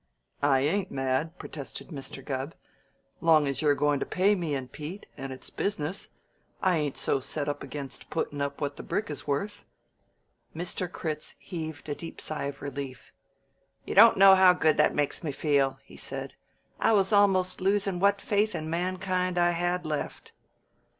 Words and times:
"I 0.41 0.61
ain't 0.61 0.89
mad," 0.89 1.37
protested 1.37 1.89
Mr. 1.89 2.25
Gubb, 2.25 2.55
"'long 3.19 3.47
as 3.47 3.61
you're 3.61 3.75
goin' 3.75 3.99
to 3.99 4.05
pay 4.07 4.33
me 4.33 4.55
and 4.55 4.71
Pete, 4.71 5.05
and 5.15 5.31
it's 5.31 5.51
business; 5.51 6.09
I 6.59 6.75
ain't 6.79 6.97
so 6.97 7.19
set 7.19 7.47
against 7.63 8.09
puttin' 8.09 8.41
up 8.41 8.59
what 8.59 8.77
the 8.77 8.81
brick 8.81 9.11
is 9.11 9.27
worth." 9.27 9.63
Mr. 10.55 10.91
Critz 10.91 11.35
heaved 11.37 11.87
a 11.87 11.93
deep 11.93 12.19
sigh 12.19 12.45
of 12.45 12.63
relief. 12.63 13.11
"You 13.85 13.93
don't 13.93 14.17
know 14.17 14.33
how 14.33 14.53
good 14.53 14.77
that 14.77 14.95
makes 14.95 15.23
me 15.23 15.31
feel," 15.31 15.77
he 15.83 15.97
said. 15.97 16.33
"I 16.79 16.93
was 16.93 17.13
almost 17.13 17.61
losin' 17.61 17.99
what 17.99 18.21
faith 18.23 18.55
in 18.55 18.71
mankind 18.71 19.37
I 19.37 19.51
had 19.51 19.85
left." 19.85 20.31